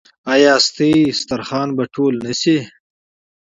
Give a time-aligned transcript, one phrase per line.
[0.33, 2.57] ایا ستاسو دسترخوان به ټول نه شي؟